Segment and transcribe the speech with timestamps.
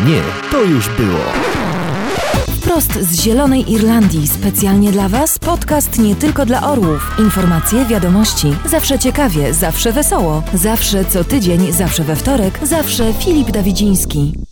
[0.00, 1.24] Nie, to już było.
[2.62, 7.10] Prost z Zielonej Irlandii, specjalnie dla Was podcast nie tylko dla orłów.
[7.18, 14.43] Informacje, wiadomości, zawsze ciekawie, zawsze wesoło, zawsze co tydzień, zawsze we wtorek, zawsze Filip Dawidziński.